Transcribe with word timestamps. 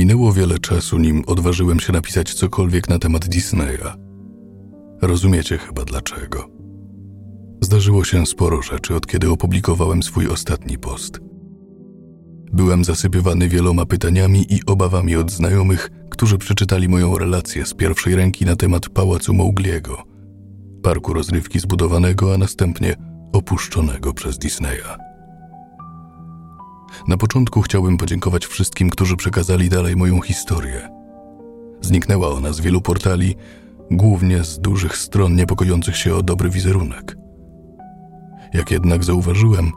Minęło 0.00 0.32
wiele 0.32 0.58
czasu, 0.58 0.98
nim 0.98 1.22
odważyłem 1.26 1.80
się 1.80 1.92
napisać 1.92 2.34
cokolwiek 2.34 2.88
na 2.88 2.98
temat 2.98 3.28
Disneya. 3.28 3.92
Rozumiecie 5.02 5.58
chyba 5.58 5.84
dlaczego. 5.84 6.48
Zdarzyło 7.60 8.04
się 8.04 8.26
sporo 8.26 8.62
rzeczy, 8.62 8.94
od 8.94 9.06
kiedy 9.06 9.30
opublikowałem 9.30 10.02
swój 10.02 10.28
ostatni 10.28 10.78
post. 10.78 11.20
Byłem 12.52 12.84
zasypywany 12.84 13.48
wieloma 13.48 13.86
pytaniami 13.86 14.46
i 14.54 14.60
obawami 14.66 15.16
od 15.16 15.30
znajomych, 15.30 15.90
którzy 16.10 16.38
przeczytali 16.38 16.88
moją 16.88 17.18
relację 17.18 17.66
z 17.66 17.74
pierwszej 17.74 18.16
ręki 18.16 18.44
na 18.44 18.56
temat 18.56 18.88
pałacu 18.88 19.34
Mowgliego, 19.34 20.02
parku 20.82 21.12
rozrywki 21.12 21.60
zbudowanego, 21.60 22.34
a 22.34 22.38
następnie 22.38 22.96
opuszczonego 23.32 24.14
przez 24.14 24.38
Disneya. 24.38 25.09
Na 27.08 27.16
początku 27.16 27.62
chciałbym 27.62 27.96
podziękować 27.96 28.46
wszystkim, 28.46 28.90
którzy 28.90 29.16
przekazali 29.16 29.68
dalej 29.68 29.96
moją 29.96 30.20
historię. 30.20 30.88
Zniknęła 31.80 32.28
ona 32.28 32.52
z 32.52 32.60
wielu 32.60 32.80
portali, 32.80 33.36
głównie 33.90 34.44
z 34.44 34.58
dużych 34.58 34.96
stron 34.96 35.34
niepokojących 35.34 35.96
się 35.96 36.14
o 36.14 36.22
dobry 36.22 36.50
wizerunek. 36.50 37.16
Jak 38.54 38.70
jednak 38.70 39.04
zauważyłem, 39.04 39.72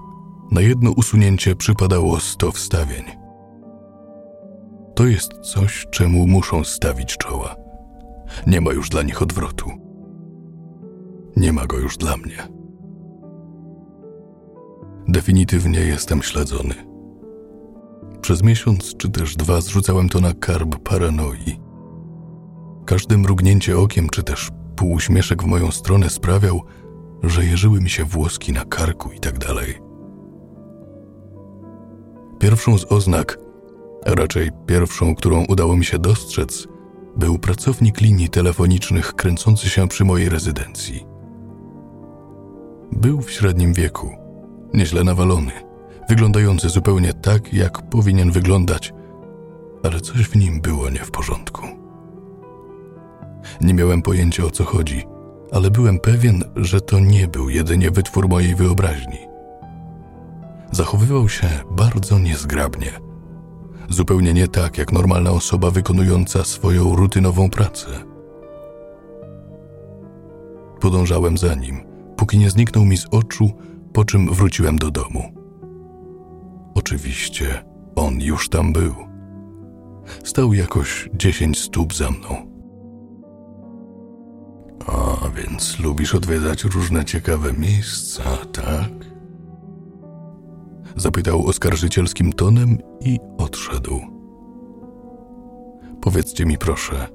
na 0.51 0.61
jedno 0.61 0.91
usunięcie 0.91 1.55
przypadało 1.55 2.19
100 2.19 2.51
wstawień. 2.51 3.03
To 4.95 5.05
jest 5.05 5.33
coś, 5.53 5.87
czemu 5.91 6.27
muszą 6.27 6.63
stawić 6.63 7.17
czoła. 7.17 7.55
Nie 8.47 8.61
ma 8.61 8.73
już 8.73 8.89
dla 8.89 9.03
nich 9.03 9.21
odwrotu. 9.21 9.69
Nie 11.37 11.53
ma 11.53 11.65
go 11.65 11.79
już 11.79 11.97
dla 11.97 12.17
mnie. 12.17 12.37
Definitywnie 15.07 15.79
jestem 15.79 16.21
śledzony. 16.21 16.92
Przez 18.23 18.43
miesiąc 18.43 18.97
czy 18.97 19.09
też 19.09 19.35
dwa 19.35 19.61
zrzucałem 19.61 20.09
to 20.09 20.19
na 20.19 20.33
karb 20.33 20.75
paranoi. 20.89 21.59
Każde 22.85 23.17
mrugnięcie 23.17 23.77
okiem 23.77 24.09
czy 24.09 24.23
też 24.23 24.49
półuśmieszek 24.75 25.43
w 25.43 25.45
moją 25.45 25.71
stronę 25.71 26.09
sprawiał, 26.09 26.61
że 27.23 27.45
jeżyły 27.45 27.81
mi 27.81 27.89
się 27.89 28.05
włoski 28.05 28.51
na 28.51 28.65
karku 28.65 29.11
i 29.11 29.19
tak 29.19 29.39
dalej. 29.39 29.79
Pierwszą 32.39 32.77
z 32.77 32.91
oznak, 32.91 33.37
a 34.05 34.15
raczej 34.15 34.49
pierwszą, 34.67 35.15
którą 35.15 35.45
udało 35.45 35.77
mi 35.77 35.85
się 35.85 35.99
dostrzec, 35.99 36.67
był 37.17 37.39
pracownik 37.39 38.01
linii 38.01 38.29
telefonicznych 38.29 39.13
kręcący 39.13 39.69
się 39.69 39.87
przy 39.87 40.05
mojej 40.05 40.29
rezydencji. 40.29 41.05
Był 42.91 43.21
w 43.21 43.31
średnim 43.31 43.73
wieku, 43.73 44.09
nieźle 44.73 45.03
nawalony, 45.03 45.51
wyglądający 46.09 46.69
zupełnie 46.69 47.13
tak, 47.13 47.53
jak 47.53 47.81
powinien 47.89 48.31
wyglądać, 48.31 48.93
ale 49.83 50.01
coś 50.01 50.27
w 50.27 50.35
nim 50.35 50.61
było 50.61 50.89
nie 50.89 50.99
w 50.99 51.11
porządku. 51.11 51.61
Nie 53.61 53.73
miałem 53.73 54.01
pojęcia 54.01 54.43
o 54.43 54.51
co 54.51 54.63
chodzi, 54.63 55.03
ale 55.51 55.71
byłem 55.71 55.99
pewien, 55.99 56.43
że 56.55 56.81
to 56.81 56.99
nie 56.99 57.27
był 57.27 57.49
jedynie 57.49 57.91
wytwór 57.91 58.29
mojej 58.29 58.55
wyobraźni. 58.55 59.17
Zachowywał 60.71 61.29
się 61.29 61.47
bardzo 61.71 62.19
niezgrabnie, 62.19 62.91
zupełnie 63.89 64.33
nie 64.33 64.47
tak 64.47 64.77
jak 64.77 64.91
normalna 64.91 65.31
osoba 65.31 65.71
wykonująca 65.71 66.43
swoją 66.43 66.95
rutynową 66.95 67.49
pracę. 67.49 67.87
Podążałem 70.79 71.37
za 71.37 71.55
nim, 71.55 71.83
póki 72.17 72.37
nie 72.37 72.49
zniknął 72.49 72.85
mi 72.85 72.97
z 72.97 73.05
oczu, 73.11 73.51
po 73.93 74.05
czym 74.05 74.33
wróciłem 74.33 74.77
do 74.77 74.91
domu. 74.91 75.42
Oczywiście 76.75 77.63
on 77.95 78.21
już 78.21 78.49
tam 78.49 78.73
był. 78.73 78.95
Stał 80.23 80.53
jakoś 80.53 81.09
dziesięć 81.13 81.59
stóp 81.59 81.93
za 81.93 82.11
mną. 82.11 82.53
A 84.87 85.29
więc 85.29 85.79
lubisz 85.79 86.15
odwiedzać 86.15 86.63
różne 86.63 87.05
ciekawe 87.05 87.53
miejsca, 87.53 88.23
tak? 88.51 88.91
Zapytał 90.95 91.47
oskarżycielskim 91.47 92.33
tonem 92.33 92.77
i 93.01 93.19
odszedł. 93.37 94.01
Powiedzcie 96.01 96.45
mi 96.45 96.57
proszę, 96.57 97.07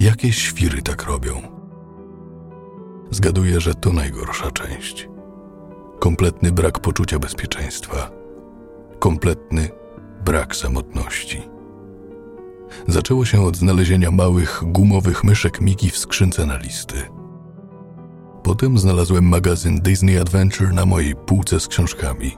jakie 0.00 0.32
świry 0.32 0.82
tak 0.82 1.02
robią? 1.02 1.34
Zgaduję, 3.10 3.60
że 3.60 3.74
to 3.74 3.92
najgorsza 3.92 4.50
część. 4.50 5.08
Kompletny 5.98 6.52
brak 6.52 6.78
poczucia 6.78 7.18
bezpieczeństwa. 7.18 8.17
Kompletny 8.98 9.68
brak 10.24 10.56
samotności. 10.56 11.42
Zaczęło 12.88 13.24
się 13.24 13.42
od 13.42 13.56
znalezienia 13.56 14.10
małych, 14.10 14.62
gumowych 14.66 15.24
myszek 15.24 15.60
Miki 15.60 15.90
w 15.90 15.98
skrzynce 15.98 16.46
na 16.46 16.56
listy. 16.56 16.96
Potem 18.42 18.78
znalazłem 18.78 19.24
magazyn 19.24 19.80
Disney 19.80 20.18
Adventure 20.18 20.72
na 20.72 20.86
mojej 20.86 21.14
półce 21.16 21.60
z 21.60 21.68
książkami. 21.68 22.36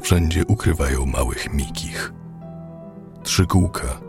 Wszędzie 0.00 0.44
ukrywają 0.46 1.06
małych 1.06 1.54
Mikich. 1.54 2.12
Trzy 3.22 3.46
kółka, 3.46 4.00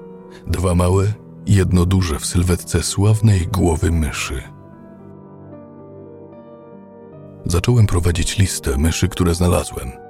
dwa 0.47 0.75
małe 0.75 1.05
i 1.45 1.55
jedno 1.55 1.85
duże 1.85 2.19
w 2.19 2.25
sylwetce 2.25 2.83
sławnej 2.83 3.47
głowy 3.47 3.91
myszy. 3.91 4.43
Zacząłem 7.45 7.87
prowadzić 7.87 8.37
listę 8.37 8.77
myszy, 8.77 9.07
które 9.07 9.35
znalazłem. 9.35 10.02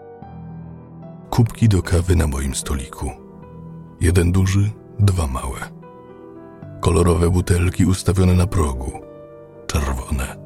Kubki 1.34 1.70
do 1.70 1.82
kawy 1.82 2.16
na 2.16 2.28
moim 2.28 2.56
stoliku– 2.56 3.12
Jeden 4.02 4.32
duży, 4.32 4.72
dwa 5.00 5.28
małe. 5.28 5.60
Kolorowe 6.82 7.30
butelki 7.30 7.86
ustawione 7.86 8.34
na 8.34 8.48
progu, 8.48 8.92
czerwone. 9.68 10.38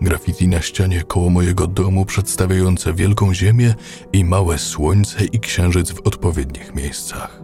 Graffiti 0.00 0.48
na 0.48 0.60
ścianie 0.60 1.02
koło 1.02 1.30
mojego 1.30 1.66
domu 1.66 2.04
przedstawiające 2.04 2.94
wielką 2.94 3.34
ziemię 3.34 3.74
i 4.12 4.24
małe 4.24 4.58
słońce 4.58 5.24
i 5.24 5.40
księżyc 5.40 5.90
w 5.90 6.06
odpowiednich 6.06 6.74
miejscach. 6.74 7.42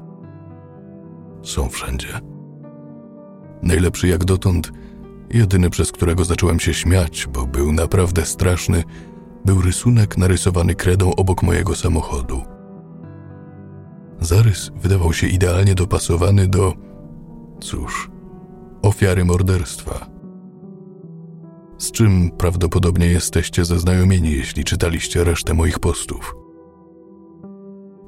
Są 1.43 1.69
wszędzie. 1.69 2.21
Najlepszy 3.63 4.09
jak 4.09 4.25
dotąd, 4.25 4.73
jedyny 5.31 5.71
przez 5.71 5.93
którego 5.93 6.25
zacząłem 6.25 6.61
się 6.61 6.75
śmiać, 6.75 7.27
bo 7.33 7.47
był 7.47 7.73
naprawdę 7.73 8.27
straszny, 8.27 8.85
był 9.45 9.63
rysunek 9.63 10.19
narysowany 10.19 10.75
kredą 10.75 11.15
obok 11.15 11.43
mojego 11.43 11.75
samochodu– 11.75 12.43
Zarys 14.21 14.71
wydawał 14.77 15.13
się 15.13 15.27
idealnie 15.27 15.75
dopasowany 15.75 16.49
do, 16.49 16.73
cóż, 17.61 18.11
ofiary 18.83 19.25
morderstwa. 19.25 20.07
Z 21.79 21.93
czym 21.93 22.31
prawdopodobnie 22.31 23.07
jesteście 23.07 23.65
zaznajomieni, 23.65 24.33
jeśli 24.33 24.65
czytaliście 24.65 25.25
resztę 25.25 25.55
moich 25.55 25.79
postów. 25.79 26.35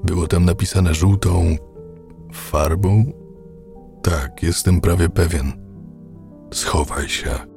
Było 0.05 0.27
tam 0.27 0.45
napisane 0.45 0.95
żółtą 0.95 1.57
farbą? 2.33 3.05
Tak, 4.03 4.43
jestem 4.43 4.81
prawie 4.81 5.09
pewien. 5.09 5.53
Schowaj 6.55 7.09
się. 7.09 7.56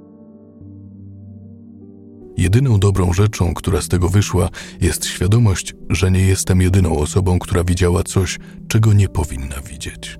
Jedyną 2.39 2.79
dobrą 2.79 3.13
rzeczą, 3.13 3.53
która 3.53 3.81
z 3.81 3.88
tego 3.88 4.09
wyszła, 4.09 4.50
jest 4.81 5.05
świadomość, 5.05 5.73
że 5.89 6.11
nie 6.11 6.22
jestem 6.22 6.61
jedyną 6.61 6.97
osobą, 6.97 7.39
która 7.39 7.63
widziała 7.63 8.03
coś, 8.03 8.39
czego 8.67 8.94
nie 8.94 9.09
powinna 9.09 9.61
widzieć. 9.69 10.19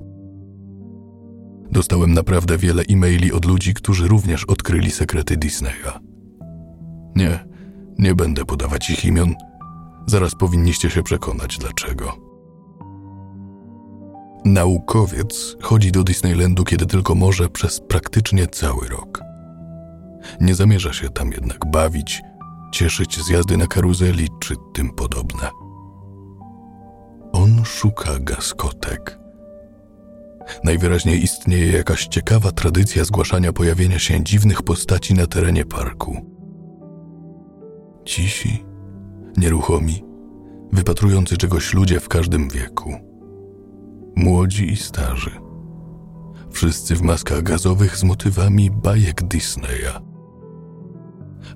Dostałem 1.72 2.13
naprawdę 2.13 2.57
wiele 2.57 2.84
e-maili 2.90 3.31
od 3.31 3.46
ludzi, 3.46 3.74
którzy 3.74 4.07
również 4.07 4.44
odkryli 4.44 4.91
sekrety 4.91 5.38
Disneya. 5.38 6.00
Nie, 7.16 7.40
nie 8.00 8.16
będę 8.16 8.46
podawać 8.46 8.90
ich 8.90 9.06
imion. 9.06 9.36
Zaraz 10.07 10.36
powinniście 10.36 10.90
się 10.90 11.04
przekonać 11.04 11.57
dlaczego. 11.57 12.18
Naukowiec 14.45 15.57
chodzi 15.62 15.92
do 15.92 16.04
Disneylandu, 16.04 16.63
kiedy 16.63 16.86
tylko 16.86 17.15
może, 17.15 17.50
przez 17.50 17.80
praktycznie 17.80 18.48
cały 18.48 18.88
rok. 18.88 19.29
Nie 20.42 20.56
zamierza 20.56 20.94
się 20.94 21.10
tam 21.10 21.31
jednak 21.31 21.71
bawić, 21.71 22.21
cieszyć 22.71 23.24
z 23.24 23.30
jazdy 23.30 23.57
na 23.57 23.68
karuzeli 23.68 24.27
czy 24.39 24.56
tym 24.74 24.89
podobne. 24.89 25.50
On 27.31 27.66
szuka 27.66 28.19
gaskotek. 28.19 29.19
Najwyraźniej 30.63 31.24
istnieje 31.24 31.71
jakaś 31.71 32.07
ciekawa 32.07 32.51
tradycja 32.51 33.04
zgłaszania 33.04 33.54
pojawienia 33.54 34.00
się 34.00 34.24
dziwnych 34.24 34.62
postaci 34.62 35.13
na 35.13 35.27
terenie 35.27 35.66
parku. 35.66 36.25
Cisi, 38.06 38.65
nieruchomi, 39.38 40.04
wypatrujący 40.74 41.38
czegoś 41.38 41.74
ludzie 41.74 42.00
w 42.00 42.07
każdym 42.07 42.50
wieku. 42.50 42.94
Młodzi 44.15 44.72
i 44.72 44.77
starzy. 44.77 45.31
Wszyscy 46.51 46.95
w 46.95 47.01
maskach 47.01 47.44
gazowych 47.44 47.98
z 47.98 48.04
motywami 48.04 48.72
bajek 48.72 49.24
Disneya. 49.24 50.09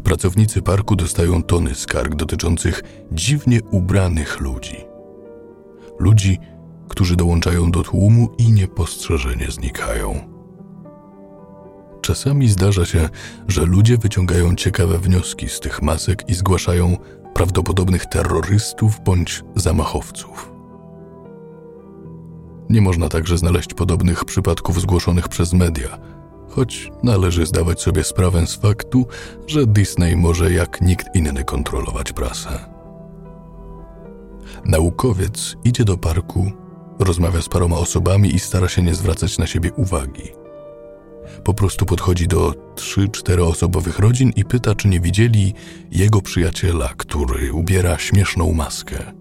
Pracownicy 0.04 0.62
parku 0.62 0.96
dostają 0.96 1.44
tony 1.44 1.76
skarg 1.76 2.16
dotyczących 2.16 2.82
dziwnie 3.12 3.60
ubranych 3.72 4.40
ludzi. 4.40 4.78
Ludzi, 6.00 6.40
którzy 6.90 7.16
dołączają 7.16 7.72
do 7.72 7.84
tłumu 7.84 8.30
i 8.38 8.52
niepostrzeżenie 8.52 9.52
znikają. 9.52 10.34
Czasami 12.02 12.50
zdarza 12.50 12.86
się, 12.86 13.10
że 13.48 13.66
ludzie 13.66 13.98
wyciągają 13.98 14.56
ciekawe 14.56 14.98
wnioski 15.00 15.50
z 15.50 15.60
tych 15.60 15.82
masek 15.82 16.30
i 16.30 16.34
zgłaszają 16.34 16.98
prawdopodobnych 17.34 18.06
terrorystów 18.06 19.00
bądź 19.04 19.44
zamachowców. 19.56 20.52
Nie 22.70 22.82
można 22.82 23.10
także 23.10 23.38
znaleźć 23.38 23.74
podobnych 23.74 24.26
przypadków 24.26 24.82
zgłoszonych 24.82 25.28
przez 25.28 25.54
media, 25.54 25.98
choć 26.56 26.92
należy 27.04 27.46
zdawać 27.46 27.82
sobie 27.82 28.04
sprawę 28.04 28.48
z 28.48 28.56
faktu, 28.56 29.08
że 29.48 29.68
Disney 29.68 30.16
może 30.16 30.54
jak 30.54 30.82
nikt 30.82 31.16
inny 31.16 31.44
kontrolować 31.44 32.14
prasę. 32.14 32.50
Naukowiec 34.66 35.56
idzie 35.64 35.86
do 35.86 35.98
parku, 35.98 36.52
rozmawia 37.00 37.42
z 37.42 37.50
paroma 37.50 37.78
osobami 37.78 38.36
i 38.36 38.40
stara 38.40 38.68
się 38.68 38.82
nie 38.82 38.96
zwracać 38.96 39.38
na 39.38 39.48
siebie 39.48 39.74
uwagi. 39.74 40.30
Po 41.44 41.54
prostu 41.54 41.86
podchodzi 41.86 42.28
do 42.28 42.54
trzy, 42.76 43.10
czteroosobowych 43.10 44.00
rodzin 44.00 44.32
i 44.36 44.46
pyta, 44.46 44.76
czy 44.76 44.88
nie 44.88 45.00
widzieli 45.00 45.54
jego 45.92 46.22
przyjaciela, 46.22 46.90
który 46.98 47.54
ubiera 47.54 47.98
śmieszną 47.98 48.54
maskę. 48.54 49.14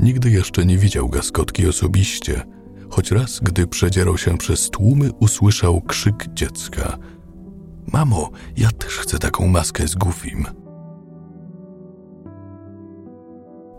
Nigdy 0.00 0.30
jeszcze 0.30 0.66
nie 0.66 0.78
widział 0.78 1.08
gaskotki 1.08 1.66
osobiście, 1.68 2.53
choć 2.94 3.10
raz, 3.10 3.40
gdy 3.40 3.66
przedzierał 3.66 4.18
się 4.18 4.38
przez 4.38 4.70
tłumy, 4.70 5.12
usłyszał 5.12 5.80
krzyk 5.80 6.26
dziecka. 6.34 6.98
Mamo, 7.92 8.30
ja 8.56 8.70
też 8.70 8.92
chcę 8.92 9.18
taką 9.18 9.48
maskę 9.48 9.88
z 9.88 9.94
Goofim. 9.94 10.46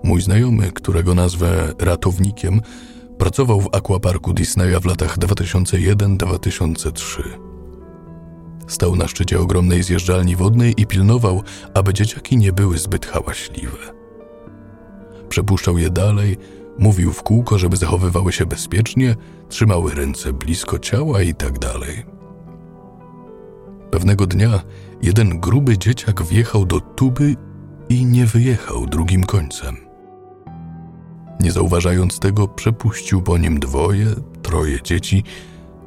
Mój 0.03 0.21
znajomy, 0.21 0.71
którego 0.71 1.15
nazwę 1.15 1.73
ratownikiem, 1.79 2.61
pracował 3.17 3.61
w 3.61 3.75
akwaparku 3.75 4.33
Disneya 4.33 4.79
w 4.81 4.85
latach 4.85 5.17
2001-2003. 5.17 7.21
Stał 8.67 8.95
na 8.95 9.07
szczycie 9.07 9.39
ogromnej 9.39 9.83
zjeżdżalni 9.83 10.35
wodnej 10.35 10.73
i 10.77 10.85
pilnował, 10.85 11.43
aby 11.73 11.93
dzieciaki 11.93 12.37
nie 12.37 12.53
były 12.53 12.77
zbyt 12.77 13.05
hałaśliwe. 13.05 13.77
Przepuszczał 15.29 15.77
je 15.77 15.89
dalej, 15.89 16.37
mówił 16.79 17.13
w 17.13 17.23
kółko, 17.23 17.57
żeby 17.57 17.77
zachowywały 17.77 18.31
się 18.31 18.45
bezpiecznie, 18.45 19.15
trzymały 19.49 19.95
ręce 19.95 20.33
blisko 20.33 20.79
ciała 20.79 21.21
i 21.21 21.33
tak 21.33 21.59
dalej. 21.59 22.05
Pewnego 23.91 24.27
dnia 24.27 24.61
jeden 25.01 25.39
gruby 25.39 25.77
dzieciak 25.77 26.23
wjechał 26.23 26.65
do 26.65 26.79
tuby 26.79 27.35
i 27.89 28.05
nie 28.05 28.25
wyjechał 28.25 28.85
drugim 28.85 29.23
końcem. 29.23 29.77
Nie 31.39 31.51
zauważając 31.51 32.19
tego, 32.19 32.47
przepuścił 32.47 33.21
po 33.21 33.37
nim 33.37 33.59
dwoje, 33.59 34.05
troje 34.41 34.81
dzieci, 34.81 35.23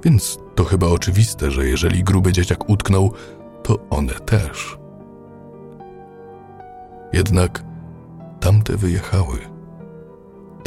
więc 0.05 0.39
to 0.55 0.65
chyba 0.65 0.87
oczywiste, 0.87 1.51
że 1.51 1.67
jeżeli 1.67 2.05
gruby 2.05 2.33
dzieciak 2.33 2.71
utknął, 2.71 3.13
to 3.63 3.79
one 3.91 4.13
też. 4.15 4.79
Jednak 7.13 7.65
tamte 8.41 8.77
wyjechały. 8.77 9.58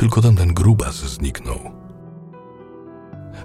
Tylko 0.02 0.22
tamten 0.22 0.54
grubas 0.54 0.96
zniknął. 0.96 1.60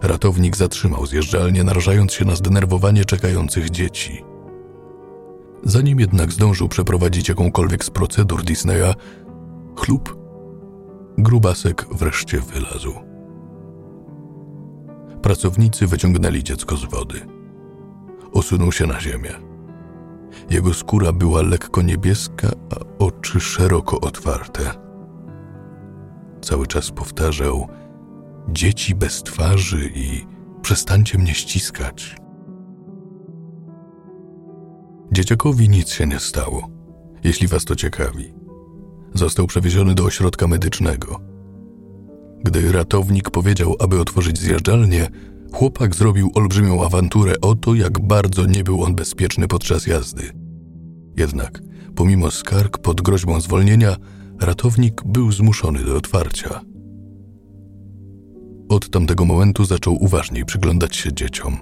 Ratownik 0.03 0.57
zatrzymał 0.57 1.07
zjeżdżalnię, 1.07 1.65
narażając 1.65 2.13
się 2.13 2.25
na 2.25 2.35
zdenerwowanie 2.35 3.05
czekających 3.05 3.71
dzieci. 3.71 4.25
Zanim 5.65 6.01
jednak 6.01 6.33
zdążył 6.33 6.69
przeprowadzić 6.69 7.29
jakąkolwiek 7.29 7.85
z 7.85 7.91
procedur 7.91 8.43
Disneya, 8.43 8.95
chlub 9.77 10.17
Grubasek 11.19 11.87
wreszcie 11.91 12.41
wylazł. 12.41 12.93
Pracownicy 15.23 15.87
wyciągnęli 15.87 16.45
dziecko 16.45 16.77
z 16.77 16.85
wody. 16.85 17.21
Osunął 18.33 18.73
się 18.73 18.87
na 18.87 19.01
ziemię. 19.01 19.33
Jego 20.51 20.75
skóra 20.75 21.13
była 21.13 21.43
lekko 21.43 21.83
niebieska, 21.83 22.49
a 22.71 23.05
oczy 23.05 23.41
szeroko 23.41 24.01
otwarte. 24.01 24.86
Cały 26.41 26.67
czas 26.67 26.91
powtarzał: 26.91 27.69
Dzieci 28.49 28.95
bez 28.95 29.23
twarzy 29.23 29.91
i 29.95 30.27
przestańcie 30.63 31.19
mnie 31.19 31.35
ściskać. 31.35 32.17
Dzieciakowi 35.13 35.69
nic 35.69 35.91
się 35.91 36.07
nie 36.07 36.19
stało, 36.19 36.69
jeśli 37.25 37.49
was 37.49 37.65
to 37.65 37.77
ciekawi 37.77 38.37
został 39.19 39.47
przewieziony 39.47 39.95
do 39.95 40.05
ośrodka 40.05 40.47
medycznego. 40.47 41.21
Gdy 42.45 42.73
ratownik 42.73 43.31
powiedział, 43.31 43.77
aby 43.79 44.01
otworzyć 44.01 44.39
zjeżdżalnię, 44.39 45.09
chłopak 45.53 45.95
zrobił 45.95 46.31
olbrzymią 46.35 46.85
awanturę 46.85 47.35
o 47.41 47.55
to, 47.55 47.75
jak 47.75 48.01
bardzo 48.01 48.47
nie 48.47 48.65
był 48.65 48.83
on 48.83 48.95
bezpieczny 48.95 49.49
podczas 49.49 49.87
jazdy. 49.87 50.23
Jednak, 51.17 51.63
pomimo 51.95 52.31
skarg 52.31 52.79
pod 52.79 53.01
groźbą 53.01 53.41
zwolnienia, 53.41 53.97
ratownik 54.41 55.03
był 55.05 55.33
zmuszony 55.33 55.85
do 55.85 55.97
otwarcia. 55.97 56.61
Od 58.69 58.91
tamtego 58.91 59.25
momentu 59.25 59.65
zaczął 59.65 59.97
uważniej 60.01 60.45
przyglądać 60.45 60.97
się 60.97 61.13
dzieciom. 61.13 61.57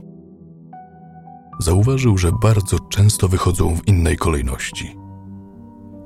Zauważył, 1.60 2.18
że 2.18 2.32
bardzo 2.42 2.78
często 2.78 3.28
wychodzą 3.28 3.76
w 3.76 3.88
innej 3.88 4.16
kolejności– 4.16 4.96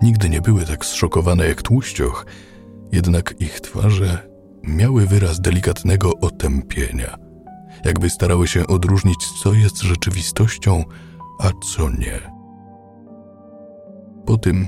nigdy 0.03 0.29
nie 0.29 0.41
były 0.41 0.65
tak 0.65 0.85
zszokowane 0.85 1.49
jak 1.49 1.63
tłuścioch, 1.63 2.27
jednak 2.93 3.35
ich 3.41 3.61
twarze 3.61 4.29
miały 4.63 5.07
wyraz 5.07 5.41
delikatnego 5.41 6.13
otępienia, 6.21 7.17
jakby 7.85 8.11
starały 8.11 8.49
się 8.49 8.67
odróżnić, 8.67 9.19
co 9.43 9.55
jest 9.55 9.83
rzeczywistością, 9.83 10.85
a 11.41 11.51
co 11.75 11.91
nie. 11.91 12.21
Po 14.27 14.37
tym 14.37 14.67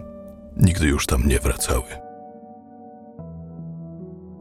nigdy 0.61 0.87
już 0.87 1.07
tam 1.07 1.27
nie 1.29 1.39
wracały. 1.39 1.85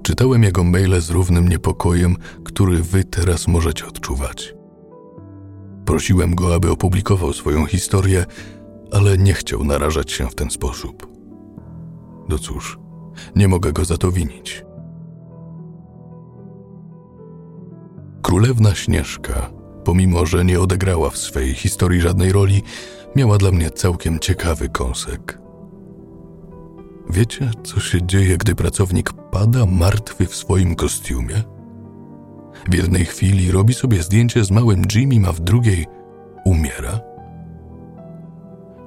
Czytałem 0.04 0.44
jego 0.44 0.64
maile 0.64 1.02
z 1.02 1.10
równym 1.10 1.50
niepokojem, 1.50 2.16
który 2.44 2.84
wy 2.84 3.04
teraz 3.04 3.48
możecie 3.48 3.88
odczuwać. 3.88 4.56
Prosiłem 5.86 6.36
go, 6.36 6.56
aby 6.56 6.72
opublikował 6.72 7.34
swoją 7.34 7.66
historię, 7.66 8.26
ale 8.92 9.18
nie 9.18 9.34
chciał 9.34 9.64
narażać 9.64 10.12
się 10.12 10.28
w 10.28 10.36
ten 10.36 10.50
sposób. 10.50 11.08
No 12.30 12.38
cóż, 12.38 12.80
nie 13.36 13.48
mogę 13.48 13.74
go 13.74 13.86
za 13.86 13.98
to 13.98 14.12
winić. 14.12 14.66
Królewna 18.22 18.76
Śnieżka, 18.76 19.50
pomimo 19.84 20.26
że 20.26 20.46
nie 20.46 20.60
odegrała 20.60 21.10
w 21.10 21.18
swej 21.18 21.54
historii 21.54 22.02
żadnej 22.02 22.32
roli, 22.32 22.64
miała 23.16 23.38
dla 23.38 23.52
mnie 23.52 23.72
całkiem 23.72 24.20
ciekawy 24.20 24.70
kąsek. 24.70 25.49
Wiecie, 27.10 27.52
co 27.64 27.80
się 27.80 28.08
dzieje, 28.08 28.38
gdy 28.38 28.56
pracownik 28.56 29.14
pada 29.14 29.66
martwy 29.66 30.26
w 30.26 30.36
swoim 30.36 30.76
kostiumie? 30.76 31.44
W 32.70 32.74
jednej 32.74 33.06
chwili 33.06 33.52
robi 33.52 33.74
sobie 33.74 34.04
zdjęcie 34.04 34.44
z 34.44 34.52
małym 34.52 34.82
Jimmy, 34.96 35.28
a 35.28 35.32
w 35.32 35.40
drugiej 35.40 35.88
umiera? 36.46 37.00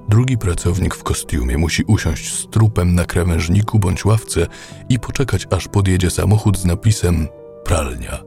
Drugi 0.09 0.37
pracownik 0.37 0.95
w 0.95 1.03
kostiumie 1.03 1.57
musi 1.57 1.83
usiąść 1.83 2.33
z 2.33 2.49
trupem 2.49 2.95
na 2.95 3.05
krawężniku 3.05 3.79
bądź 3.79 4.05
ławce 4.05 4.47
i 4.89 4.99
poczekać, 4.99 5.47
aż 5.49 5.67
podjedzie 5.67 6.09
samochód 6.09 6.57
z 6.57 6.65
napisem 6.65 7.27
pralnia, 7.65 8.23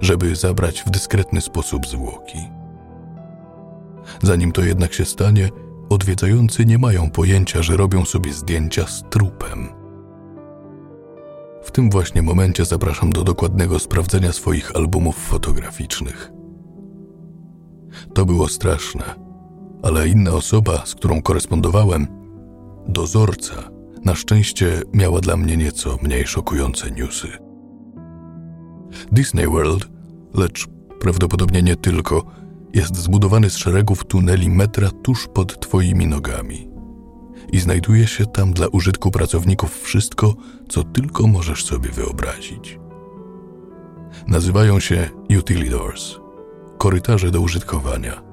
żeby 0.00 0.36
zabrać 0.36 0.82
w 0.82 0.90
dyskretny 0.90 1.40
sposób 1.40 1.86
zwłoki. 1.86 2.38
Zanim 4.22 4.52
to 4.52 4.62
jednak 4.62 4.92
się 4.92 5.04
stanie, 5.04 5.48
odwiedzający 5.88 6.66
nie 6.66 6.78
mają 6.78 7.10
pojęcia, 7.10 7.62
że 7.62 7.76
robią 7.76 8.04
sobie 8.04 8.32
zdjęcia 8.32 8.86
z 8.86 9.04
trupem. 9.10 9.68
W 11.62 11.70
tym 11.70 11.90
właśnie 11.90 12.22
momencie 12.22 12.64
zapraszam 12.64 13.12
do 13.12 13.24
dokładnego 13.24 13.78
sprawdzenia 13.78 14.32
swoich 14.32 14.76
albumów 14.76 15.16
fotograficznych. 15.16 16.32
To 18.14 18.26
było 18.26 18.48
straszne 18.48 19.28
ale 19.82 20.08
inna 20.08 20.30
osoba, 20.30 20.86
z 20.86 20.94
którą 20.94 21.22
korespondowałem, 21.22 22.06
dozorca, 22.88 23.54
na 24.04 24.14
szczęście 24.14 24.82
miała 24.92 25.20
dla 25.20 25.36
mnie 25.36 25.56
nieco 25.56 25.98
mniej 26.02 26.26
szokujące 26.26 26.90
newsy. 26.90 27.28
Disney 29.12 29.46
World, 29.46 29.88
lecz 30.34 30.68
prawdopodobnie 31.00 31.62
nie 31.62 31.76
tylko, 31.76 32.24
jest 32.78 32.96
zbudowany 32.96 33.50
z 33.50 33.56
szeregów 33.56 34.04
tuneli 34.04 34.50
metra 34.50 34.90
tuż 35.02 35.26
pod 35.34 35.60
Twoimi 35.60 36.06
nogami. 36.06 36.68
I 37.52 37.60
znajduje 37.60 38.06
się 38.06 38.26
tam 38.26 38.52
dla 38.52 38.66
użytku 38.68 39.10
pracowników 39.10 39.80
wszystko, 39.82 40.34
co 40.68 40.84
tylko 40.84 41.26
możesz 41.26 41.64
sobie 41.64 41.90
wyobrazić. 41.90 42.78
Nazywają 44.26 44.80
się 44.80 45.10
utilidors, 45.38 46.14
korytarze 46.78 47.30
do 47.30 47.40
użytkowania– 47.40 48.22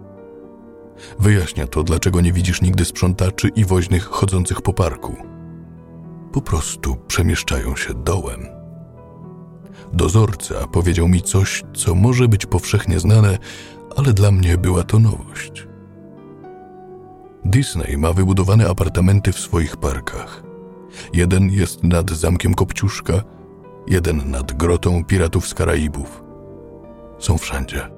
Wyjaśnia 1.19 1.67
to, 1.67 1.83
dlaczego 1.83 2.21
nie 2.21 2.33
widzisz 2.33 2.61
nigdy 2.61 2.85
sprzątaczy 2.85 3.47
i 3.55 3.65
woźnych 3.65 4.03
chodzących 4.03 4.61
po 4.61 4.73
parku. 4.73 5.15
Po 6.31 6.41
prostu 6.41 6.95
przemieszczają 7.07 7.75
się 7.75 7.93
dołem. 7.93 8.47
Dozorca 9.93 10.67
powiedział 10.67 11.07
mi 11.07 11.21
coś, 11.21 11.63
co 11.73 11.95
może 11.95 12.27
być 12.27 12.45
powszechnie 12.45 12.99
znane, 12.99 13.37
ale 13.95 14.13
dla 14.13 14.31
mnie 14.31 14.57
była 14.57 14.83
to 14.83 14.99
nowość. 14.99 15.67
Disney 17.45 17.97
ma 17.97 18.13
wybudowane 18.13 18.69
apartamenty 18.69 19.31
w 19.31 19.39
swoich 19.39 19.77
parkach. 19.77 20.43
Jeden 21.13 21.49
jest 21.49 21.83
nad 21.83 22.11
zamkiem 22.11 22.53
Kopciuszka, 22.53 23.23
jeden 23.87 24.31
nad 24.31 24.53
grotą 24.53 25.03
piratów 25.03 25.47
z 25.47 25.53
Karaibów. 25.53 26.23
Są 27.19 27.37
wszędzie. 27.37 27.89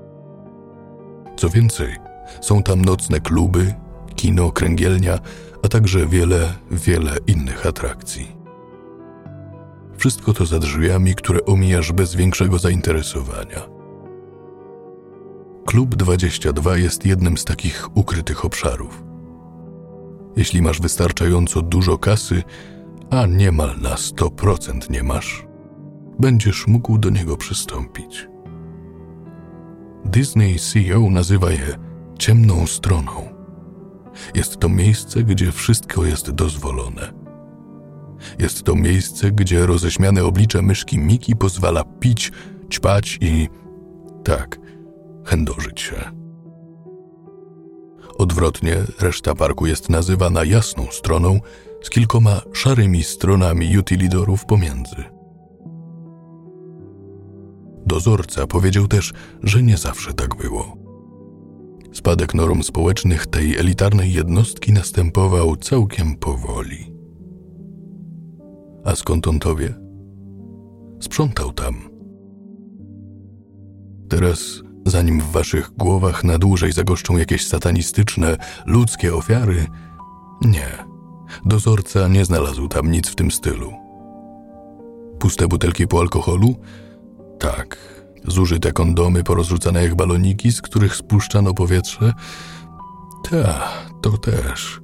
Co 1.37 1.49
więcej, 1.49 1.95
są 2.41 2.63
tam 2.63 2.85
nocne 2.85 3.19
kluby, 3.19 3.73
kino, 4.15 4.51
kręgielnia, 4.51 5.19
a 5.63 5.67
także 5.67 6.07
wiele, 6.07 6.53
wiele 6.71 7.11
innych 7.27 7.65
atrakcji. 7.65 8.37
Wszystko 9.97 10.33
to 10.33 10.45
za 10.45 10.59
drzwiami, 10.59 11.15
które 11.15 11.45
omijasz 11.45 11.91
bez 11.91 12.15
większego 12.15 12.59
zainteresowania. 12.59 13.76
Klub 15.67 15.95
22 15.95 16.77
jest 16.77 17.05
jednym 17.05 17.37
z 17.37 17.45
takich 17.45 17.97
ukrytych 17.97 18.45
obszarów. 18.45 19.03
Jeśli 20.37 20.61
masz 20.61 20.81
wystarczająco 20.81 21.61
dużo 21.61 21.97
kasy, 21.97 22.43
a 23.09 23.25
niemal 23.25 23.75
na 23.81 23.95
100% 23.95 24.89
nie 24.89 25.03
masz, 25.03 25.45
będziesz 26.19 26.67
mógł 26.67 26.97
do 26.97 27.09
niego 27.09 27.37
przystąpić. 27.37 28.27
Disney 30.05 30.59
CEO 30.59 31.09
nazywa 31.09 31.51
je 31.51 31.77
ciemną 32.19 32.67
stroną. 32.67 33.29
Jest 34.35 34.59
to 34.59 34.69
miejsce, 34.69 35.23
gdzie 35.23 35.51
wszystko 35.51 36.05
jest 36.05 36.31
dozwolone. 36.31 37.13
Jest 38.39 38.63
to 38.63 38.75
miejsce, 38.75 39.31
gdzie 39.31 39.65
roześmiane 39.65 40.23
oblicze 40.23 40.61
myszki 40.61 40.99
Miki 40.99 41.35
pozwala 41.35 41.83
pić, 41.83 42.31
ćpać 42.71 43.17
i 43.21 43.49
tak, 44.23 44.66
chędożyć 45.27 45.81
się. 45.81 45.95
Odwrotnie, 48.17 48.75
reszta 48.99 49.35
parku 49.35 49.65
jest 49.65 49.89
nazywana 49.89 50.43
jasną 50.43 50.85
stroną 50.91 51.39
z 51.81 51.89
kilkoma 51.89 52.41
szarymi 52.53 53.03
stronami 53.03 53.77
utilitorów 53.77 54.45
pomiędzy. 54.45 55.03
Dozorca 57.85 58.47
powiedział 58.47 58.87
też, 58.87 59.13
że 59.43 59.63
nie 59.63 59.77
zawsze 59.77 60.13
tak 60.13 60.35
było. 60.35 60.77
Spadek 61.93 62.33
norm 62.33 62.63
społecznych 62.63 63.27
tej 63.27 63.57
elitarnej 63.57 64.13
jednostki 64.13 64.73
następował 64.73 65.55
całkiem 65.55 66.15
powoli. 66.15 66.93
A 68.83 68.95
skąd 68.95 69.27
on 69.27 69.39
to 69.39 69.55
wie? 69.55 69.73
Sprzątał 70.99 71.53
tam. 71.53 71.75
Teraz, 74.09 74.66
zanim 74.89 75.21
w 75.21 75.31
waszych 75.31 75.71
głowach 75.77 76.23
na 76.23 76.37
dłużej 76.37 76.71
zagoszczą 76.71 77.17
jakieś 77.17 77.47
satanistyczne, 77.47 78.37
ludzkie 78.65 79.15
ofiary, 79.15 79.67
nie. 80.41 80.67
Dozorca 81.45 82.07
nie 82.07 82.25
znalazł 82.25 82.67
tam 82.67 82.91
nic 82.91 83.09
w 83.09 83.15
tym 83.15 83.31
stylu. 83.31 83.73
Puste 85.19 85.47
butelki 85.47 85.87
po 85.87 85.99
alkoholu? 85.99 86.55
Tak. 87.39 87.77
Zużyte 88.27 88.71
kondomy 88.71 89.23
porozrzucane 89.23 89.83
jak 89.83 89.95
baloniki, 89.95 90.51
z 90.51 90.61
których 90.61 90.95
spuszczano 90.95 91.53
powietrze? 91.53 92.13
Ta, 93.29 93.69
to 94.01 94.17
też. 94.17 94.81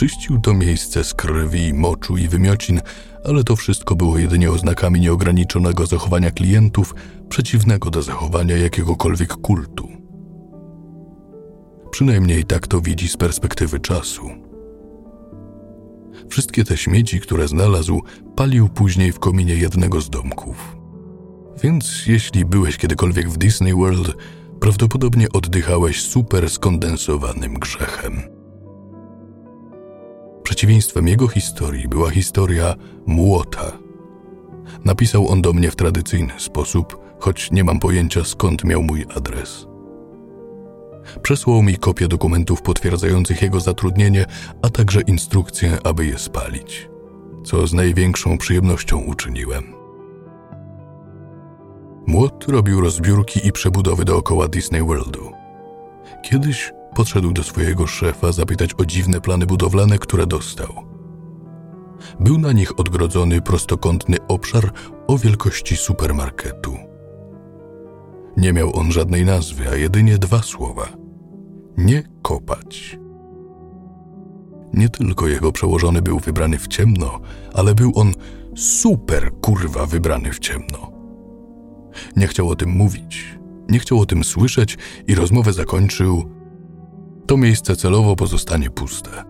Czyścił 0.00 0.40
to 0.40 0.54
miejsce 0.54 1.04
z 1.04 1.14
krwi, 1.14 1.74
moczu 1.74 2.16
i 2.16 2.28
wymiocin, 2.28 2.80
ale 3.24 3.44
to 3.44 3.56
wszystko 3.56 3.94
było 3.94 4.18
jedynie 4.18 4.50
oznakami 4.50 5.00
nieograniczonego 5.00 5.86
zachowania 5.86 6.30
klientów, 6.30 6.94
przeciwnego 7.28 7.90
do 7.90 8.02
zachowania 8.02 8.56
jakiegokolwiek 8.56 9.36
kultu. 9.36 9.88
Przynajmniej 11.90 12.44
tak 12.44 12.66
to 12.66 12.80
widzi 12.80 13.08
z 13.08 13.16
perspektywy 13.16 13.80
czasu. 13.80 14.30
Wszystkie 16.28 16.64
te 16.64 16.76
śmieci, 16.76 17.20
które 17.20 17.48
znalazł, 17.48 18.02
palił 18.36 18.68
później 18.68 19.12
w 19.12 19.18
kominie 19.18 19.54
jednego 19.54 20.00
z 20.00 20.10
domków. 20.10 20.76
Więc 21.62 22.06
jeśli 22.06 22.44
byłeś 22.44 22.76
kiedykolwiek 22.76 23.30
w 23.30 23.38
Disney 23.38 23.74
World, 23.74 24.12
prawdopodobnie 24.60 25.26
oddychałeś 25.32 26.02
super 26.02 26.50
skondensowanym 26.50 27.54
grzechem. 27.54 28.39
Przeciwieństwem 30.42 31.08
jego 31.08 31.28
historii 31.28 31.88
była 31.88 32.10
historia 32.10 32.74
młota. 33.06 33.78
Napisał 34.84 35.28
on 35.28 35.42
do 35.42 35.52
mnie 35.52 35.70
w 35.70 35.76
tradycyjny 35.76 36.32
sposób, 36.38 36.96
choć 37.18 37.50
nie 37.50 37.64
mam 37.64 37.78
pojęcia 37.78 38.24
skąd 38.24 38.64
miał 38.64 38.82
mój 38.82 39.06
adres. 39.16 39.66
Przesłał 41.22 41.62
mi 41.62 41.76
kopię 41.76 42.08
dokumentów 42.08 42.62
potwierdzających 42.62 43.42
jego 43.42 43.60
zatrudnienie, 43.60 44.24
a 44.62 44.70
także 44.70 45.00
instrukcję, 45.00 45.78
aby 45.84 46.06
je 46.06 46.18
spalić, 46.18 46.88
co 47.44 47.66
z 47.66 47.72
największą 47.72 48.38
przyjemnością 48.38 48.98
uczyniłem. 48.98 49.74
Młot 52.06 52.44
robił 52.48 52.80
rozbiórki 52.80 53.46
i 53.46 53.52
przebudowy 53.52 54.04
dookoła 54.04 54.48
Disney 54.48 54.82
Worldu. 54.82 55.32
Kiedyś 56.22 56.72
podszedł 56.94 57.32
do 57.32 57.42
swojego 57.42 57.86
szefa 57.86 58.32
zapytać 58.32 58.70
o 58.78 58.84
dziwne 58.84 59.20
plany 59.20 59.46
budowlane, 59.46 59.98
które 59.98 60.26
dostał. 60.26 60.90
Był 62.20 62.38
na 62.38 62.52
nich 62.52 62.80
odgrodzony 62.80 63.40
prostokątny 63.40 64.16
obszar 64.28 64.72
o 65.06 65.18
wielkości 65.18 65.76
supermarketu. 65.76 66.76
Nie 68.36 68.52
miał 68.52 68.76
on 68.76 68.92
żadnej 68.92 69.24
nazwy, 69.24 69.68
a 69.68 69.76
jedynie 69.76 70.18
dwa 70.18 70.42
słowa: 70.42 70.88
nie 71.78 72.02
kopać. 72.22 72.98
Nie 74.74 74.88
tylko 74.88 75.28
jego 75.28 75.52
przełożony 75.52 76.02
był 76.02 76.18
wybrany 76.18 76.58
w 76.58 76.68
ciemno, 76.68 77.20
ale 77.54 77.74
był 77.74 77.92
on 77.94 78.12
super 78.56 79.30
kurwa 79.40 79.86
wybrany 79.86 80.32
w 80.32 80.38
ciemno. 80.38 80.92
Nie 82.16 82.26
chciał 82.26 82.48
o 82.48 82.56
tym 82.56 82.70
mówić, 82.70 83.38
nie 83.68 83.78
chciał 83.78 84.00
o 84.00 84.06
tym 84.06 84.24
słyszeć 84.24 84.78
i 85.06 85.14
rozmowę 85.14 85.52
zakończył 85.52 86.39
to 87.30 87.36
miejsce 87.36 87.76
celowo 87.76 88.16
pozostanie 88.16 88.70
puste. 88.70 89.24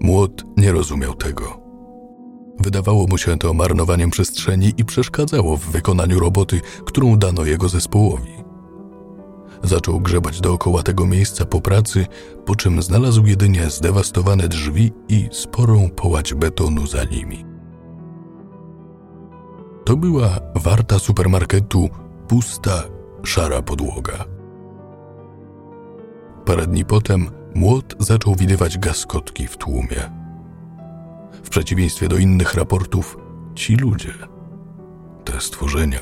Młot 0.00 0.44
nie 0.56 0.72
rozumiał 0.72 1.14
tego. 1.14 1.60
Wydawało 2.60 3.06
mu 3.06 3.18
się 3.18 3.38
to 3.38 3.54
marnowaniem 3.54 4.10
przestrzeni 4.10 4.72
i 4.76 4.84
przeszkadzało 4.84 5.56
w 5.56 5.60
wykonaniu 5.60 6.20
roboty, 6.20 6.60
którą 6.84 7.18
dano 7.18 7.44
jego 7.44 7.68
zespołowi. 7.68 8.32
Zaczął 9.62 10.00
grzebać 10.00 10.40
dookoła 10.40 10.82
tego 10.82 11.06
miejsca 11.06 11.44
po 11.44 11.60
pracy, 11.60 12.06
po 12.46 12.56
czym 12.56 12.82
znalazł 12.82 13.26
jedynie 13.26 13.70
zdewastowane 13.70 14.48
drzwi 14.48 14.92
i 15.08 15.28
sporą 15.32 15.90
połać 15.90 16.34
betonu 16.34 16.86
za 16.86 17.04
nimi. 17.04 17.44
To 19.84 19.96
była 19.96 20.28
warta 20.54 20.98
supermarketu 20.98 21.88
pusta, 22.28 22.82
szara 23.24 23.62
podłoga. 23.62 24.35
Parę 26.46 26.66
dni 26.66 26.84
potem 26.84 27.30
młot 27.54 27.94
zaczął 27.98 28.34
widywać 28.34 28.78
gaskotki 28.78 29.46
w 29.46 29.56
tłumie. 29.56 30.10
W 31.42 31.48
przeciwieństwie 31.48 32.08
do 32.08 32.16
innych 32.16 32.54
raportów, 32.54 33.18
ci 33.54 33.76
ludzie, 33.76 34.12
te 35.24 35.40
stworzenia, 35.40 36.00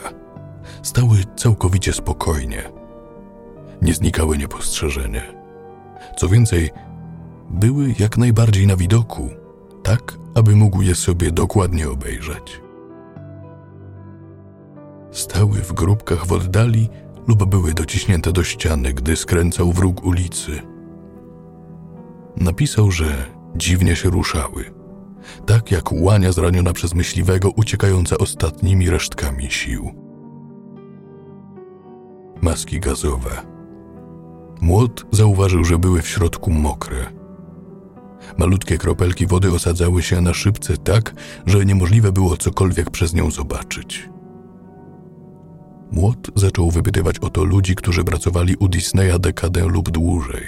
stały 0.82 1.16
całkowicie 1.36 1.92
spokojnie. 1.92 2.62
Nie 3.82 3.94
znikały 3.94 4.38
niepostrzeżenie. 4.38 5.22
Co 6.16 6.28
więcej, 6.28 6.70
były 7.50 7.94
jak 7.98 8.18
najbardziej 8.18 8.66
na 8.66 8.76
widoku, 8.76 9.30
tak 9.82 10.18
aby 10.34 10.56
mógł 10.56 10.82
je 10.82 10.94
sobie 10.94 11.30
dokładnie 11.30 11.90
obejrzeć. 11.90 12.60
Stały 15.10 15.58
w 15.58 15.72
grupkach 15.72 16.26
w 16.26 16.32
oddali 16.32 16.88
lub 17.26 17.44
były 17.44 17.74
dociśnięte 17.74 18.32
do 18.32 18.44
ściany, 18.44 18.92
gdy 18.92 19.16
skręcał 19.16 19.72
w 19.72 19.78
róg 19.78 20.04
ulicy. 20.04 20.62
Napisał, 22.36 22.90
że 22.90 23.26
dziwnie 23.56 23.96
się 23.96 24.10
ruszały, 24.10 24.64
tak 25.46 25.70
jak 25.70 25.92
łania 25.92 26.32
zraniona 26.32 26.72
przez 26.72 26.94
myśliwego 26.94 27.50
uciekająca 27.50 28.18
ostatnimi 28.18 28.90
resztkami 28.90 29.50
sił. 29.50 29.90
Maski 32.42 32.80
gazowe. 32.80 33.30
Młot 34.60 35.06
zauważył, 35.10 35.64
że 35.64 35.78
były 35.78 36.02
w 36.02 36.08
środku 36.08 36.50
mokre. 36.50 37.06
Malutkie 38.38 38.78
kropelki 38.78 39.26
wody 39.26 39.52
osadzały 39.52 40.02
się 40.02 40.20
na 40.20 40.34
szybce 40.34 40.76
tak, 40.76 41.14
że 41.46 41.64
niemożliwe 41.64 42.12
było 42.12 42.36
cokolwiek 42.36 42.90
przez 42.90 43.14
nią 43.14 43.30
zobaczyć. 43.30 44.13
Młot 45.94 46.30
zaczął 46.34 46.70
wypytywać 46.70 47.18
o 47.18 47.30
to 47.30 47.44
ludzi, 47.44 47.74
którzy 47.74 48.04
pracowali 48.04 48.56
u 48.56 48.68
Disneya 48.68 49.20
dekadę 49.20 49.66
lub 49.66 49.90
dłużej. 49.90 50.44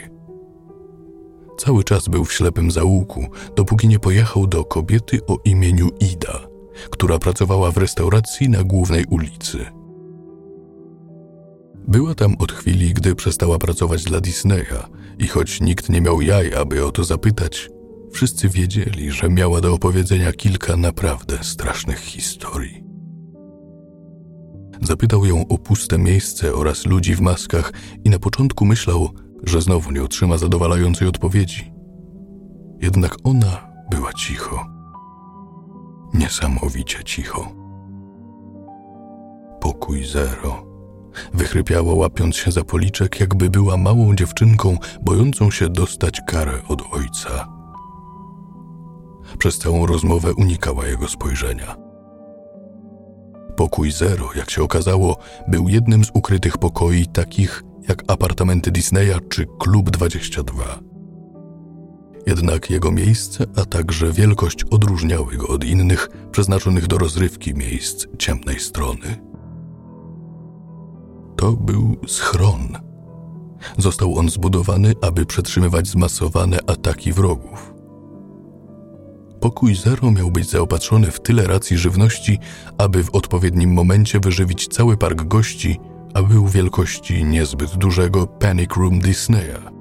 Cały 1.58 1.84
czas 1.84 2.08
był 2.08 2.24
w 2.24 2.32
ślepym 2.32 2.70
zaułku, 2.70 3.26
dopóki 3.56 3.88
nie 3.88 3.98
pojechał 3.98 4.46
do 4.46 4.64
kobiety 4.64 5.20
o 5.26 5.38
imieniu 5.44 5.88
Ida, 6.00 6.40
która 6.90 7.18
pracowała 7.18 7.70
w 7.70 7.76
restauracji 7.76 8.48
na 8.48 8.64
głównej 8.64 9.04
ulicy. 9.10 9.66
Była 11.88 12.14
tam 12.14 12.36
od 12.38 12.52
chwili, 12.52 12.94
gdy 12.94 13.14
przestała 13.14 13.58
pracować 13.58 14.04
dla 14.04 14.20
Disneya 14.20 14.82
i 15.18 15.28
choć 15.28 15.60
nikt 15.60 15.88
nie 15.88 16.00
miał 16.00 16.20
jaj, 16.20 16.54
aby 16.54 16.84
o 16.84 16.92
to 16.92 17.04
zapytać, 17.04 17.70
wszyscy 18.12 18.48
wiedzieli, 18.48 19.10
że 19.10 19.28
miała 19.28 19.60
do 19.60 19.74
opowiedzenia 19.74 20.32
kilka 20.32 20.76
naprawdę 20.76 21.38
strasznych 21.42 22.00
historii. 22.00 22.85
Zapytał 24.82 25.26
ją 25.26 25.48
o 25.48 25.58
puste 25.58 25.98
miejsce 25.98 26.54
oraz 26.54 26.86
ludzi 26.86 27.14
w 27.14 27.20
maskach 27.20 27.72
i 28.04 28.10
na 28.10 28.18
początku 28.18 28.64
myślał, 28.64 29.08
że 29.44 29.60
znowu 29.60 29.92
nie 29.92 30.02
otrzyma 30.02 30.38
zadowalającej 30.38 31.08
odpowiedzi. 31.08 31.72
Jednak 32.82 33.16
ona 33.24 33.72
była 33.90 34.12
cicho. 34.12 34.66
Niesamowicie 36.14 37.04
cicho. 37.04 37.52
Pokój 39.60 40.04
zero. 40.04 40.66
Wychrypiała 41.34 41.94
łapiąc 41.94 42.36
się 42.36 42.50
za 42.50 42.64
policzek, 42.64 43.20
jakby 43.20 43.50
była 43.50 43.76
małą 43.76 44.14
dziewczynką, 44.14 44.78
bojącą 45.02 45.50
się 45.50 45.68
dostać 45.68 46.20
karę 46.26 46.52
od 46.68 46.82
ojca. 46.92 47.48
Przez 49.38 49.58
całą 49.58 49.86
rozmowę 49.86 50.34
unikała 50.34 50.86
jego 50.86 51.08
spojrzenia. 51.08 51.85
Pokój 53.56 53.92
zero, 53.92 54.28
jak 54.36 54.50
się 54.50 54.62
okazało, 54.62 55.18
był 55.48 55.68
jednym 55.68 56.04
z 56.04 56.10
ukrytych 56.14 56.58
pokoi 56.58 57.06
takich 57.06 57.62
jak 57.88 58.02
apartamenty 58.08 58.70
Disneya 58.70 59.20
czy 59.28 59.46
Klub 59.58 59.90
22. 59.90 60.80
Jednak 62.26 62.70
jego 62.70 62.92
miejsce, 62.92 63.44
a 63.56 63.64
także 63.64 64.12
wielkość 64.12 64.64
odróżniały 64.64 65.36
go 65.36 65.48
od 65.48 65.64
innych 65.64 66.08
przeznaczonych 66.32 66.86
do 66.86 66.98
rozrywki 66.98 67.54
miejsc 67.54 68.06
ciemnej 68.18 68.60
strony. 68.60 69.20
To 71.36 71.52
był 71.52 71.96
schron. 72.06 72.68
Został 73.78 74.18
on 74.18 74.28
zbudowany, 74.30 74.94
aby 75.02 75.26
przetrzymywać 75.26 75.88
zmasowane 75.88 76.58
ataki 76.66 77.12
wrogów. 77.12 77.75
Pokój 79.40 79.74
Zero 79.74 80.10
miał 80.10 80.30
być 80.30 80.50
zaopatrzony 80.50 81.10
w 81.10 81.20
tyle 81.20 81.46
racji 81.46 81.78
żywności, 81.78 82.38
aby 82.78 83.04
w 83.04 83.14
odpowiednim 83.14 83.72
momencie 83.72 84.20
wyżywić 84.20 84.68
cały 84.68 84.96
park 84.96 85.22
gości, 85.22 85.80
a 86.14 86.22
był 86.22 86.46
wielkości 86.46 87.24
niezbyt 87.24 87.76
dużego 87.76 88.26
Panic 88.26 88.70
Room 88.76 88.98
Disneya. 88.98 89.76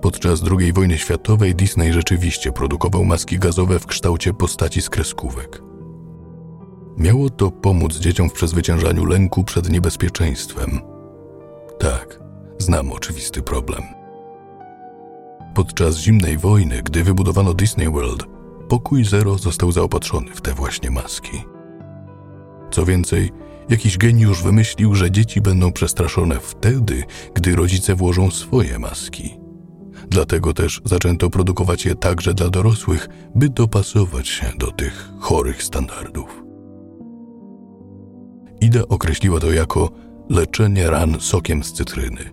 Podczas 0.00 0.42
II 0.58 0.72
wojny 0.72 0.98
światowej 0.98 1.54
Disney 1.54 1.92
rzeczywiście 1.92 2.52
produkował 2.52 3.04
maski 3.04 3.38
gazowe 3.38 3.78
w 3.78 3.86
kształcie 3.86 4.32
postaci 4.32 4.82
z 4.82 4.90
kreskówek. 4.90 5.62
Miało 6.96 7.30
to 7.30 7.50
pomóc 7.50 7.98
dzieciom 7.98 8.28
w 8.28 8.32
przezwyciężaniu 8.32 9.04
lęku 9.04 9.44
przed 9.44 9.70
niebezpieczeństwem. 9.70 10.80
Tak, 11.78 12.20
znam 12.58 12.92
oczywisty 12.92 13.42
problem. 13.42 14.01
Podczas 15.54 15.96
zimnej 15.96 16.38
wojny, 16.38 16.82
gdy 16.82 17.04
wybudowano 17.04 17.54
Disney 17.54 17.88
World, 17.88 18.26
pokój 18.68 19.04
Zero 19.04 19.38
został 19.38 19.72
zaopatrzony 19.72 20.30
w 20.34 20.40
te 20.40 20.54
właśnie 20.54 20.90
maski. 20.90 21.42
Co 22.70 22.84
więcej, 22.84 23.30
jakiś 23.68 23.98
geniusz 23.98 24.42
wymyślił, 24.42 24.94
że 24.94 25.10
dzieci 25.10 25.40
będą 25.40 25.72
przestraszone 25.72 26.40
wtedy, 26.40 27.02
gdy 27.34 27.56
rodzice 27.56 27.94
włożą 27.94 28.30
swoje 28.30 28.78
maski. 28.78 29.38
Dlatego 30.08 30.54
też 30.54 30.80
zaczęto 30.84 31.30
produkować 31.30 31.84
je 31.84 31.94
także 31.94 32.34
dla 32.34 32.48
dorosłych, 32.48 33.08
by 33.34 33.48
dopasować 33.48 34.28
się 34.28 34.46
do 34.58 34.70
tych 34.70 35.10
chorych 35.18 35.62
standardów. 35.62 36.42
Ida 38.60 38.82
określiła 38.88 39.40
to 39.40 39.52
jako 39.52 39.90
leczenie 40.30 40.90
ran 40.90 41.20
sokiem 41.20 41.64
z 41.64 41.72
cytryny. 41.72 42.30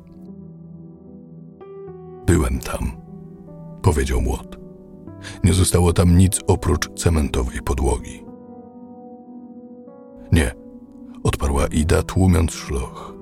Byłem 2.25 2.59
tam, 2.59 2.91
powiedział 3.81 4.21
młot. 4.21 4.59
Nie 5.43 5.53
zostało 5.53 5.93
tam 5.93 6.17
nic 6.17 6.39
oprócz 6.47 6.89
cementowej 6.93 7.61
podłogi. 7.61 8.23
Nie, 10.31 10.55
odparła 11.23 11.67
Ida, 11.67 12.03
tłumiąc 12.03 12.51
szloch. 12.51 13.13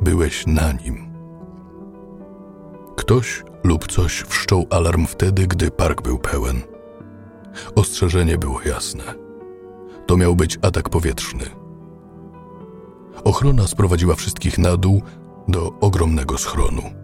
Byłeś 0.00 0.46
na 0.46 0.72
nim. 0.72 1.12
Ktoś 2.96 3.44
lub 3.64 3.92
coś 3.92 4.24
wszczął 4.28 4.66
alarm 4.70 5.06
wtedy, 5.06 5.46
gdy 5.46 5.70
park 5.70 6.02
był 6.02 6.18
pełen. 6.18 6.60
Ostrzeżenie 7.74 8.38
było 8.38 8.62
jasne. 8.62 9.04
To 10.06 10.16
miał 10.16 10.36
być 10.36 10.58
atak 10.62 10.88
powietrzny. 10.88 11.44
Ochrona 13.24 13.66
sprowadziła 13.66 14.14
wszystkich 14.14 14.58
na 14.58 14.76
dół 14.76 15.02
do 15.48 15.72
ogromnego 15.80 16.38
schronu. 16.38 17.01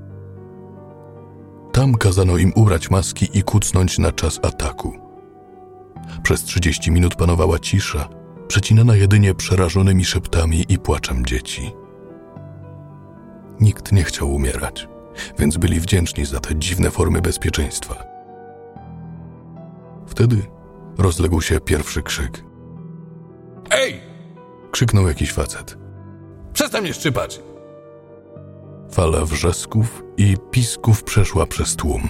Tam 1.79 1.95
kazano 1.95 2.37
im 2.37 2.53
ubrać 2.55 2.91
maski 2.91 3.39
i 3.39 3.43
kucnąć 3.43 3.99
na 3.99 4.13
czas 4.13 4.41
ataku. 4.43 4.93
Przez 6.23 6.45
30 6.45 6.91
minut 6.91 7.15
panowała 7.15 7.59
cisza, 7.59 8.09
przecinana 8.49 8.97
jedynie 8.97 9.35
przerażonymi 9.35 10.05
szeptami 10.05 10.65
i 10.69 10.79
płaczem 10.79 11.27
dzieci. 11.27 11.73
Nikt 13.61 13.93
nie 13.93 14.05
chciał 14.05 14.35
umierać 14.35 14.89
więc 15.39 15.57
byli 15.57 15.81
wdzięczni 15.81 16.25
za 16.25 16.41
te 16.41 16.57
dziwne 16.57 16.91
formy 16.91 17.21
bezpieczeństwa. 17.21 18.05
Wtedy 20.07 20.37
rozległ 20.99 21.41
się 21.41 21.61
pierwszy 21.61 22.03
krzyk. 22.03 22.45
Ej! 23.71 24.01
Krzyknął 24.71 25.09
jakiś 25.09 25.33
facet. 25.33 25.79
Przestań 26.53 26.83
mnie 26.83 26.95
szczypać! 26.95 27.41
Fala 28.93 29.25
wrzasków 29.25 30.03
i 30.17 30.37
pisków 30.51 31.05
przeszła 31.05 31.47
przez 31.47 31.77
tłum. 31.77 32.09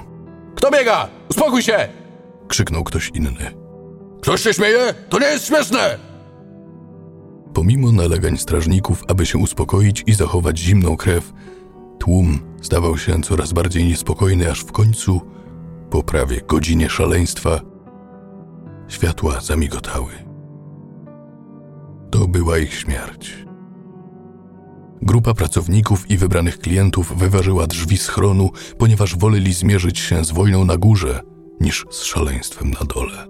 Kto 0.55 0.71
biega? 0.71 1.09
Uspokój 1.31 1.63
się! 1.63 1.89
Krzyknął 2.49 2.85
ktoś 2.85 3.11
inny. 3.15 3.55
Ktoś 4.21 4.43
się 4.43 4.55
śmieje? 4.55 4.95
To 5.09 5.19
nie 5.19 5.27
jest 5.27 5.47
śmieszne! 5.47 5.99
Pomimo 7.55 7.93
nalegań 7.93 8.39
strażników, 8.39 9.05
aby 9.09 9.27
się 9.27 9.39
uspokoić 9.39 10.05
i 10.07 10.15
zachować 10.15 10.59
zimną 10.59 10.97
krew, 10.97 11.33
Tłum 11.99 12.39
stawał 12.63 12.99
się 12.99 13.23
coraz 13.23 13.53
bardziej 13.53 13.85
niespokojny, 13.85 14.51
aż 14.51 14.61
w 14.61 14.73
końcu, 14.73 15.21
po 15.91 16.03
prawie 16.03 16.41
godzinie 16.41 16.89
szaleństwa, 16.89 17.61
światła 18.89 19.41
zamigotały. 19.41 20.13
To 22.11 22.29
była 22.29 22.59
ich 22.59 22.75
śmierć. 22.75 23.48
Grupa 25.03 25.35
pracowników 25.35 26.11
i 26.11 26.17
wybranych 26.17 26.59
klientów 26.59 27.19
wyważyła 27.19 27.67
drzwi 27.67 27.99
schronu, 27.99 28.51
ponieważ 28.79 29.17
woleli 29.17 29.53
zmierzyć 29.53 29.99
się 29.99 30.25
z 30.25 30.31
wojną 30.31 30.65
na 30.65 30.77
górze 30.77 31.21
niż 31.61 31.87
z 31.91 32.03
szaleństwem 32.03 32.71
na 32.71 32.87
dole. 32.95 33.27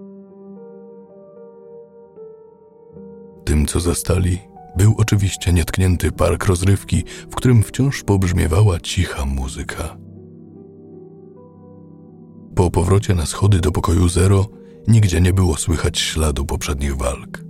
Tym, 3.44 3.66
co 3.66 3.80
zastali, 3.80 4.38
był 4.76 4.94
oczywiście 4.98 5.52
nietknięty 5.52 6.12
park 6.12 6.46
rozrywki, 6.46 7.04
w 7.30 7.34
którym 7.34 7.62
wciąż 7.62 8.02
pobrzmiewała 8.02 8.80
cicha 8.80 9.24
muzyka. 9.26 9.96
Po 12.54 12.70
powrocie 12.70 13.14
na 13.14 13.26
schody 13.26 13.60
do 13.60 13.72
pokoju 13.72 14.08
zero 14.08 14.46
nigdzie 14.88 15.20
nie 15.20 15.32
było 15.32 15.56
słychać 15.56 15.98
śladu 15.98 16.44
poprzednich 16.44 16.96
walk. 16.96 17.44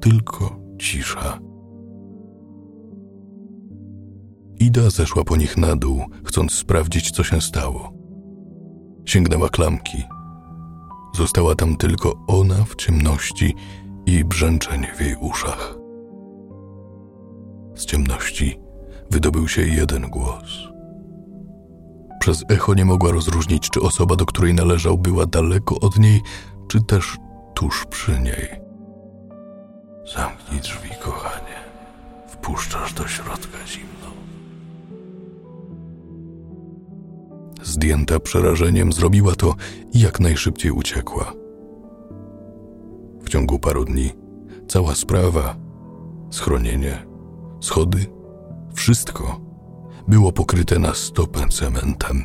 Tylko 0.00 0.60
cisza. 0.78 1.45
Ida 4.66 4.90
zeszła 4.90 5.24
po 5.24 5.36
nich 5.36 5.56
na 5.56 5.76
dół, 5.76 6.04
chcąc 6.24 6.52
sprawdzić, 6.52 7.10
co 7.10 7.24
się 7.24 7.40
stało. 7.40 7.92
Sięgnęła 9.04 9.48
klamki. 9.48 10.04
Została 11.14 11.54
tam 11.54 11.76
tylko 11.76 12.14
ona 12.26 12.64
w 12.64 12.76
ciemności 12.76 13.54
i 14.06 14.24
brzęczenie 14.24 14.94
w 14.96 15.00
jej 15.00 15.16
uszach. 15.20 15.74
Z 17.74 17.86
ciemności 17.86 18.60
wydobył 19.10 19.48
się 19.48 19.62
jeden 19.62 20.02
głos. 20.10 20.68
Przez 22.20 22.44
echo 22.48 22.74
nie 22.74 22.84
mogła 22.84 23.12
rozróżnić, 23.12 23.70
czy 23.70 23.80
osoba, 23.80 24.16
do 24.16 24.26
której 24.26 24.54
należał, 24.54 24.98
była 24.98 25.26
daleko 25.26 25.80
od 25.80 25.98
niej, 25.98 26.22
czy 26.68 26.82
też 26.82 27.16
tuż 27.54 27.84
przy 27.90 28.20
niej. 28.20 28.60
Zamknij 30.14 30.60
drzwi, 30.60 30.90
kochanie. 31.02 31.56
Wpuszczasz 32.28 32.92
do 32.92 33.08
środka 33.08 33.66
zimno. 33.66 34.15
Zdjęta 37.62 38.20
przerażeniem 38.20 38.92
zrobiła 38.92 39.34
to 39.34 39.54
i 39.92 40.00
jak 40.00 40.20
najszybciej 40.20 40.70
uciekła. 40.70 41.32
W 43.22 43.28
ciągu 43.28 43.58
paru 43.58 43.84
dni 43.84 44.10
cała 44.68 44.94
sprawa, 44.94 45.56
schronienie, 46.30 47.06
schody, 47.60 48.06
wszystko 48.74 49.40
było 50.08 50.32
pokryte 50.32 50.78
na 50.78 50.94
stopę 50.94 51.48
cementem. 51.48 52.24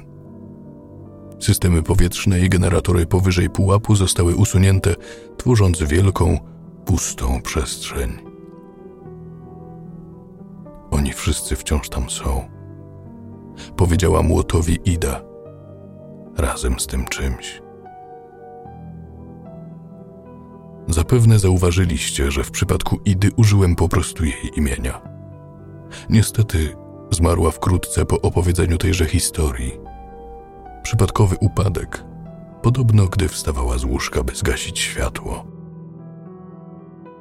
Systemy 1.39 1.83
powietrzne 1.83 2.39
i 2.39 2.49
generatory 2.49 3.05
powyżej 3.05 3.49
pułapu 3.49 3.95
zostały 3.95 4.35
usunięte, 4.35 4.95
tworząc 5.37 5.83
wielką, 5.83 6.39
pustą 6.85 7.41
przestrzeń. 7.41 8.11
Oni 10.91 11.13
wszyscy 11.13 11.55
wciąż 11.55 11.89
tam 11.89 12.09
są. 12.09 12.60
Powiedziała 13.75 14.21
młotowi 14.21 14.79
Ida, 14.85 15.21
razem 16.37 16.79
z 16.79 16.87
tym 16.87 17.05
czymś. 17.05 17.61
Zapewne 20.87 21.39
zauważyliście, 21.39 22.31
że 22.31 22.43
w 22.43 22.51
przypadku 22.51 22.99
Idy 23.05 23.29
użyłem 23.37 23.75
po 23.75 23.89
prostu 23.89 24.25
jej 24.25 24.51
imienia. 24.55 25.01
Niestety 26.09 26.75
zmarła 27.11 27.51
wkrótce 27.51 28.05
po 28.05 28.21
opowiedzeniu 28.21 28.77
tejże 28.77 29.05
historii. 29.05 29.79
Przypadkowy 30.83 31.35
upadek, 31.39 32.03
podobno 32.61 33.05
gdy 33.05 33.27
wstawała 33.27 33.77
z 33.77 33.83
łóżka, 33.83 34.23
by 34.23 34.35
zgasić 34.35 34.79
światło. 34.79 35.45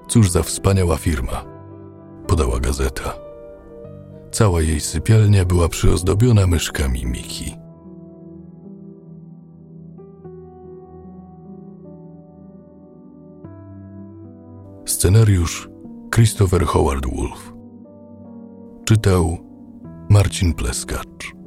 Cóż 0.08 0.30
za 0.30 0.42
wspaniała 0.42 0.96
firma, 0.96 1.44
podała 2.26 2.60
gazeta. 2.60 3.19
Cała 4.30 4.62
jej 4.62 4.80
sypialnia 4.80 5.44
była 5.44 5.68
przyozdobiona 5.68 6.46
myszkami 6.46 7.06
Miki. 7.06 7.56
Scenariusz 14.86 15.68
Christopher 16.14 16.64
Howard 16.64 17.06
Wolf. 17.06 17.52
Czytał 18.84 19.38
Marcin 20.08 20.54
Pleskacz. 20.54 21.39